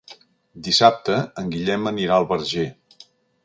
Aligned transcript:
Dissabte 0.67 1.19
en 1.43 1.53
Guillem 1.57 1.87
anirà 1.95 2.17
al 2.19 2.29
Verger. 2.35 2.69